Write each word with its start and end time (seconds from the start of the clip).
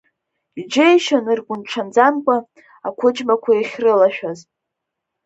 Иџьеишьон 0.59 1.25
ргәырҽанӡамкәа 1.37 2.37
Ақәыџьмақәа 2.87 3.51
иахьрылашәаз. 3.53 4.39